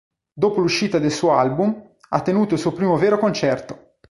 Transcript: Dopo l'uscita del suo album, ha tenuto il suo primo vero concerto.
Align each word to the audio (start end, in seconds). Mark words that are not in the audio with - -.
Dopo 0.33 0.59
l'uscita 0.61 0.97
del 0.97 1.11
suo 1.11 1.33
album, 1.33 1.95
ha 2.09 2.21
tenuto 2.23 2.55
il 2.55 2.59
suo 2.59 2.71
primo 2.73 2.97
vero 2.97 3.19
concerto. 3.19 3.89